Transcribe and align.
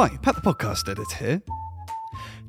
Hi, 0.00 0.16
Pat 0.22 0.36
the 0.36 0.40
Podcast 0.40 0.88
Editor 0.88 1.16
here. 1.16 1.42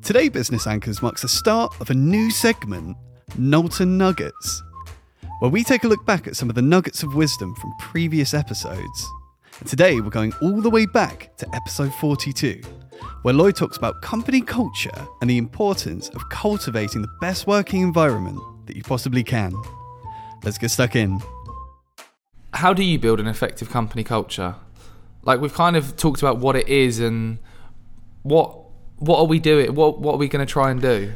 Today, 0.02 0.28
Business 0.28 0.68
Anchors 0.68 1.02
marks 1.02 1.22
the 1.22 1.28
start 1.28 1.74
of 1.80 1.90
a 1.90 1.94
new 1.94 2.30
segment, 2.30 2.96
Knowlton 3.36 3.98
Nuggets, 3.98 4.62
where 5.40 5.50
we 5.50 5.64
take 5.64 5.82
a 5.82 5.88
look 5.88 6.06
back 6.06 6.28
at 6.28 6.36
some 6.36 6.48
of 6.48 6.54
the 6.54 6.62
nuggets 6.62 7.02
of 7.02 7.16
wisdom 7.16 7.52
from 7.56 7.74
previous 7.80 8.34
episodes. 8.34 9.08
And 9.58 9.68
today, 9.68 10.00
we're 10.00 10.10
going 10.10 10.32
all 10.40 10.60
the 10.60 10.70
way 10.70 10.86
back 10.86 11.36
to 11.38 11.52
episode 11.52 11.92
42, 11.94 12.60
where 13.22 13.34
Lloyd 13.34 13.56
talks 13.56 13.76
about 13.76 14.00
company 14.00 14.42
culture 14.42 15.08
and 15.20 15.28
the 15.28 15.36
importance 15.36 16.08
of 16.10 16.28
cultivating 16.28 17.02
the 17.02 17.16
best 17.20 17.48
working 17.48 17.82
environment 17.82 18.38
that 18.68 18.76
you 18.76 18.84
possibly 18.84 19.24
can. 19.24 19.60
Let's 20.44 20.56
get 20.56 20.70
stuck 20.70 20.94
in. 20.94 21.20
how 22.54 22.72
do 22.72 22.84
you 22.84 22.96
build 22.96 23.18
an 23.18 23.26
effective 23.26 23.70
company 23.70 24.04
culture? 24.04 24.54
Like 25.22 25.40
we've 25.40 25.52
kind 25.54 25.76
of 25.76 25.96
talked 25.96 26.22
about 26.22 26.38
what 26.38 26.56
it 26.56 26.68
is 26.68 26.98
and 27.00 27.38
what 28.22 28.56
what 28.98 29.18
are 29.18 29.26
we 29.26 29.38
doing? 29.38 29.74
What 29.74 30.00
what 30.00 30.14
are 30.14 30.18
we 30.18 30.28
going 30.28 30.44
to 30.46 30.50
try 30.50 30.70
and 30.70 30.80
do? 30.80 31.12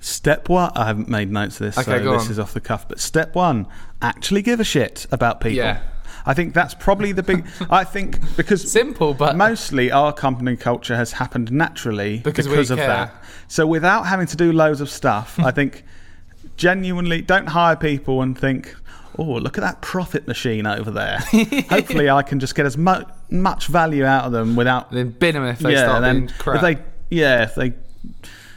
Step 0.00 0.48
one, 0.48 0.72
I 0.74 0.86
haven't 0.86 1.08
made 1.08 1.30
notes 1.30 1.60
of 1.60 1.66
this, 1.66 1.78
Okay, 1.86 1.98
so 2.02 2.12
this 2.12 2.24
on. 2.24 2.30
is 2.30 2.38
off 2.38 2.54
the 2.54 2.60
cuff. 2.60 2.88
But 2.88 3.00
step 3.00 3.34
one, 3.34 3.66
actually 4.00 4.40
give 4.40 4.58
a 4.58 4.64
shit 4.64 5.06
about 5.12 5.40
people. 5.40 5.58
Yeah. 5.58 5.82
I 6.24 6.32
think 6.34 6.54
that's 6.54 6.74
probably 6.74 7.12
the 7.12 7.22
big. 7.22 7.46
I 7.70 7.84
think 7.84 8.18
because 8.36 8.70
Simple, 8.70 9.14
but 9.14 9.36
mostly 9.36 9.90
our 9.90 10.12
company 10.12 10.56
culture 10.56 10.96
has 10.96 11.12
happened 11.12 11.50
naturally 11.52 12.18
Because 12.18 12.46
because, 12.46 12.70
of 12.70 12.78
care. 12.78 12.88
that. 12.88 13.24
So 13.48 13.66
without 13.66 14.06
having 14.06 14.26
to 14.28 14.36
do 14.36 14.52
loads 14.52 14.80
of 14.80 14.90
stuff, 14.90 15.38
I 15.38 15.50
think 15.58 15.84
genuinely 16.60 17.22
don't 17.22 17.46
hire 17.46 17.74
people 17.74 18.20
and 18.20 18.38
think, 18.38 18.76
oh, 19.18 19.24
look 19.24 19.56
at 19.56 19.62
that 19.62 19.80
profit 19.80 20.28
machine 20.28 20.66
over 20.66 20.90
there. 20.90 21.18
Hopefully, 21.70 22.10
I 22.10 22.22
can 22.22 22.38
just 22.38 22.54
get 22.54 22.66
as 22.66 22.76
mu- 22.76 23.02
much 23.30 23.66
value 23.66 24.04
out 24.04 24.26
of 24.26 24.32
them 24.32 24.56
without 24.56 24.90
then 24.92 25.10
bin 25.10 25.34
them 25.34 25.44
if 25.44 25.58
they 25.58 25.72
yeah, 25.72 25.84
start 25.84 26.02
then 26.02 26.26
being 26.26 26.38
crap. 26.38 26.56
if 26.56 26.62
they 26.62 26.84
yeah, 27.16 27.42
if 27.44 27.54
they 27.54 27.72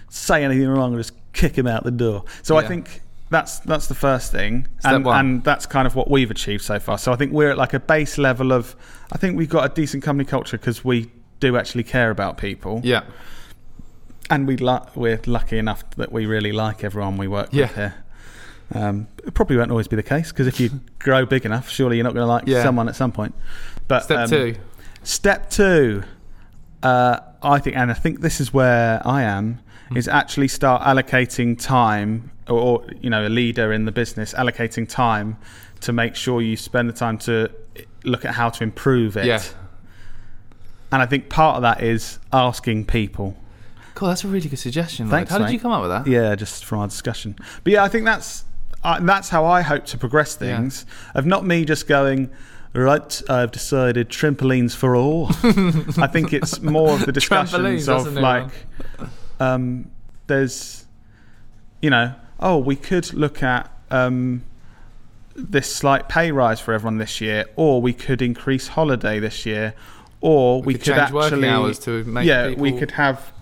say 0.09 0.44
anything 0.44 0.67
wrong, 0.67 0.95
just 0.97 1.14
kick 1.31 1.53
them 1.53 1.66
out 1.66 1.86
the 1.86 1.92
door. 1.92 2.25
So 2.44 2.58
I 2.58 2.67
think 2.67 3.02
that's 3.30 3.59
that's 3.59 3.88
the 3.88 3.95
first 3.95 4.31
thing, 4.33 4.67
and 4.83 5.08
and 5.08 5.44
that's 5.44 5.66
kind 5.66 5.88
of 5.88 5.95
what 5.95 6.11
we've 6.11 6.30
achieved 6.30 6.64
so 6.64 6.80
far. 6.80 6.97
So 6.97 7.14
I 7.14 7.16
think 7.16 7.31
we're 7.31 7.52
at 7.52 7.58
like 7.58 7.73
a 7.73 7.80
base 7.80 8.17
level 8.17 8.52
of. 8.52 8.75
I 9.14 9.17
think 9.17 9.38
we've 9.38 9.49
got 9.49 9.72
a 9.72 9.73
decent 9.73 10.03
company 10.03 10.27
culture 10.27 10.58
because 10.58 10.83
we 10.83 11.09
do 11.39 11.55
actually 11.55 11.83
care 11.83 12.09
about 12.09 12.38
people, 12.38 12.81
yeah, 12.83 13.03
and 14.29 14.47
we 14.47 14.57
lu- 14.57 14.79
we're 14.95 15.19
lucky 15.25 15.57
enough 15.57 15.83
that 15.97 16.11
we 16.11 16.25
really 16.25 16.52
like 16.52 16.83
everyone 16.83 17.17
we 17.17 17.27
work 17.27 17.49
Yeah. 17.52 17.63
with 17.63 17.75
here. 17.75 17.93
Um, 18.73 19.07
it 19.25 19.33
probably 19.33 19.57
won't 19.57 19.69
always 19.71 19.88
be 19.88 19.95
the 19.95 20.03
case 20.03 20.31
because 20.31 20.47
if 20.47 20.59
you 20.59 20.69
grow 20.99 21.25
big 21.25 21.45
enough, 21.45 21.69
surely 21.69 21.97
you're 21.97 22.03
not 22.05 22.13
going 22.13 22.23
to 22.23 22.27
like 22.31 22.43
Yeah. 22.47 22.63
someone 22.63 22.88
at 22.89 22.95
some 22.95 23.11
point. 23.11 23.35
But 23.88 24.03
step 24.03 24.19
um, 24.19 24.30
two. 24.30 24.55
Step 25.03 25.49
two, 25.49 26.03
uh, 26.81 27.19
I 27.41 27.59
think, 27.59 27.75
and 27.75 27.91
I 27.91 27.93
think 27.93 28.21
this 28.21 28.39
is 28.39 28.53
where 28.53 29.02
I 29.05 29.23
am, 29.23 29.59
Hmm. 29.89 29.97
is 29.97 30.07
actually 30.07 30.47
start 30.47 30.81
allocating 30.83 31.59
time, 31.61 32.31
or, 32.47 32.58
or 32.59 32.83
you 33.02 33.09
know, 33.09 33.27
a 33.27 33.30
leader 33.30 33.73
in 33.73 33.83
the 33.85 33.91
business 33.91 34.33
allocating 34.33 34.87
time 34.87 35.37
to 35.81 35.91
make 35.91 36.15
sure 36.15 36.41
you 36.41 36.55
spend 36.55 36.87
the 36.87 36.93
time 36.93 37.17
to 37.19 37.52
look 38.05 38.23
at 38.23 38.33
how 38.33 38.47
to 38.49 38.63
improve 38.63 39.17
it. 39.17 39.25
Yeah. 39.25 39.41
And 40.91 41.02
I 41.02 41.05
think 41.05 41.27
part 41.30 41.58
of 41.58 41.63
that 41.63 41.83
is 41.83 42.19
asking 42.31 42.85
people. 42.85 43.35
Cool, 43.95 44.08
that's 44.09 44.23
a 44.23 44.27
really 44.27 44.49
good 44.49 44.59
suggestion. 44.59 45.05
Lloyd. 45.08 45.11
Thanks, 45.11 45.31
How 45.31 45.38
did 45.38 45.45
mate. 45.45 45.53
you 45.53 45.59
come 45.59 45.72
up 45.72 45.81
with 45.81 45.91
that? 45.91 46.08
Yeah, 46.08 46.36
just 46.36 46.66
from 46.66 46.80
our 46.80 46.88
discussion. 46.88 47.36
But 47.63 47.73
yeah, 47.73 47.83
I 47.83 47.89
think 47.89 48.05
that's 48.05 48.45
uh, 48.83 48.99
that's 49.02 49.30
how 49.30 49.45
I 49.45 49.61
hope 49.61 49.86
to 49.88 49.97
progress 49.97 50.36
things. 50.36 50.86
Of 51.16 51.25
not 51.25 51.45
me 51.45 51.66
just 51.66 51.88
going. 51.88 52.30
Right, 52.75 53.21
I've 53.30 53.52
decided 53.52 54.09
trampolines 54.09 54.75
for 54.75 54.95
all. 54.95 55.27
I 56.02 56.08
think 56.08 56.33
it's 56.33 56.59
more 56.59 56.94
of 56.94 57.05
the 57.05 57.11
discussions 57.11 57.52
Trampolines, 57.64 57.86
that's 57.86 58.05
a 58.05 58.08
of 58.08 58.14
new 58.16 58.21
like, 58.21 58.49
um, 59.39 59.91
there's, 60.25 60.88
you 61.83 61.91
know, 61.91 62.16
oh, 62.39 62.58
we 62.58 62.75
could 62.75 63.14
look 63.14 63.44
at 63.44 63.71
um, 63.91 64.41
this 65.36 65.71
slight 65.71 66.10
pay 66.10 66.31
rise 66.31 66.60
for 66.60 66.73
everyone 66.73 66.98
this 66.98 67.21
year, 67.21 67.45
or 67.55 67.80
we 67.80 67.93
could 67.93 68.23
increase 68.23 68.70
holiday 68.70 69.20
this 69.20 69.45
year, 69.45 69.75
or 70.20 70.64
we, 70.64 70.73
could 70.73 70.83
change 70.83 70.98
actually 70.98 71.48
hours 71.48 71.77
to 71.77 72.04
make 72.05 72.25
yeah, 72.25 72.48
we 72.48 72.71
people- 72.71 72.80
could 72.80 72.92
have 72.92 73.33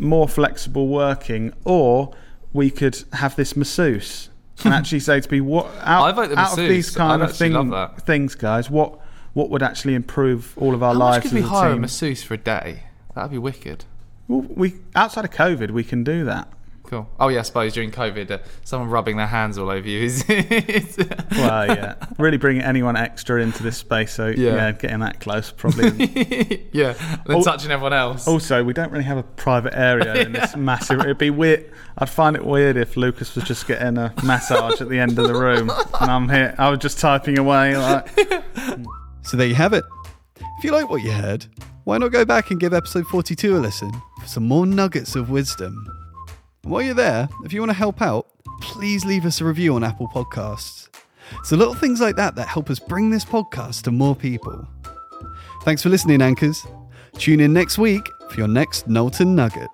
more 0.00 0.28
flexible 0.28 0.88
working, 0.88 1.52
or 1.64 2.14
we 2.52 2.70
could 2.70 3.02
have 3.12 3.36
this 3.36 3.56
masseuse 3.56 4.30
and 4.64 4.74
actually 4.80 5.00
say 5.00 5.20
to 5.20 5.32
me, 5.32 5.40
what 5.40 5.66
out, 5.80 6.02
I 6.02 6.12
vote 6.12 6.30
the 6.30 6.38
out 6.38 6.52
of 6.52 6.68
these 6.68 6.90
kind 6.90 7.22
I'd 7.22 7.30
of 7.30 7.36
thing, 7.36 7.72
things, 8.00 8.34
guys, 8.34 8.70
what 8.70 8.98
what 9.32 9.48
would 9.50 9.62
actually 9.62 9.94
improve 9.94 10.58
all 10.58 10.74
of 10.74 10.82
our 10.82 10.92
How 10.92 10.98
much 10.98 11.12
lives 11.12 11.26
could 11.26 11.34
we 11.34 11.40
a 11.42 11.46
hire 11.46 11.70
a 11.70 11.72
team? 11.74 11.82
masseuse 11.82 12.22
for 12.22 12.34
a 12.34 12.38
day? 12.38 12.84
That'd 13.14 13.30
be 13.30 13.38
wicked. 13.38 13.84
Well, 14.26 14.42
we 14.42 14.76
outside 14.94 15.24
of 15.24 15.30
COVID, 15.30 15.70
we 15.70 15.84
can 15.84 16.02
do 16.04 16.24
that. 16.24 16.48
Cool. 16.90 17.08
Oh 17.20 17.28
yeah, 17.28 17.38
I 17.38 17.42
suppose 17.42 17.72
during 17.72 17.92
COVID, 17.92 18.32
uh, 18.32 18.38
someone 18.64 18.90
rubbing 18.90 19.16
their 19.16 19.28
hands 19.28 19.56
all 19.58 19.70
over 19.70 19.88
you 19.88 20.02
is. 20.02 20.24
Well, 21.30 21.68
yeah, 21.68 21.94
really 22.18 22.36
bringing 22.36 22.62
anyone 22.62 22.96
extra 22.96 23.40
into 23.40 23.62
this 23.62 23.76
space. 23.76 24.12
So 24.12 24.26
Yeah. 24.26 24.54
yeah, 24.56 24.72
getting 24.72 24.98
that 24.98 25.20
close 25.20 25.52
probably. 25.52 26.66
yeah, 26.72 26.94
then 27.26 27.42
touching 27.44 27.70
everyone 27.70 27.92
else. 27.92 28.26
also, 28.26 28.64
we 28.64 28.72
don't 28.72 28.90
really 28.90 29.04
have 29.04 29.18
a 29.18 29.22
private 29.22 29.74
area 29.76 30.14
in 30.16 30.32
this 30.32 30.56
massive. 30.56 30.98
It'd 31.00 31.16
be 31.18 31.30
weird. 31.30 31.70
I'd 31.96 32.10
find 32.10 32.34
it 32.34 32.44
weird 32.44 32.76
if 32.76 32.96
Lucas 32.96 33.34
was 33.36 33.44
just 33.44 33.68
getting 33.68 33.96
a 33.96 34.12
massage 34.24 34.80
at 34.80 34.88
the 34.88 34.98
end 34.98 35.16
of 35.18 35.28
the 35.28 35.34
room, 35.34 35.70
and 36.00 36.10
I'm 36.10 36.28
here. 36.28 36.54
I 36.58 36.68
was 36.70 36.80
just 36.80 36.98
typing 36.98 37.38
away 37.38 37.76
like. 37.76 38.08
So 39.22 39.36
there 39.36 39.46
you 39.46 39.54
have 39.54 39.72
it. 39.72 39.84
If 40.58 40.64
you 40.64 40.72
like 40.72 40.90
what 40.90 41.02
you 41.02 41.12
heard, 41.12 41.46
why 41.84 41.98
not 41.98 42.08
go 42.10 42.24
back 42.24 42.50
and 42.50 42.58
give 42.58 42.74
episode 42.74 43.06
42 43.06 43.56
a 43.56 43.60
listen 43.60 43.92
for 44.20 44.26
some 44.26 44.48
more 44.48 44.66
nuggets 44.66 45.14
of 45.14 45.30
wisdom? 45.30 45.86
And 46.62 46.72
while 46.72 46.82
you're 46.82 46.94
there, 46.94 47.28
if 47.44 47.52
you 47.52 47.60
want 47.60 47.70
to 47.70 47.76
help 47.76 48.02
out, 48.02 48.26
please 48.60 49.04
leave 49.04 49.24
us 49.24 49.40
a 49.40 49.44
review 49.44 49.74
on 49.74 49.84
Apple 49.84 50.08
Podcasts. 50.08 50.88
So 51.44 51.56
little 51.56 51.74
things 51.74 52.00
like 52.00 52.16
that 52.16 52.34
that 52.36 52.48
help 52.48 52.70
us 52.70 52.78
bring 52.78 53.10
this 53.10 53.24
podcast 53.24 53.82
to 53.82 53.90
more 53.90 54.16
people. 54.16 54.66
Thanks 55.62 55.82
for 55.82 55.88
listening, 55.88 56.22
Anchors. 56.22 56.66
Tune 57.14 57.40
in 57.40 57.52
next 57.52 57.78
week 57.78 58.06
for 58.30 58.38
your 58.38 58.48
next 58.48 58.88
Knowlton 58.88 59.34
Nugget. 59.34 59.68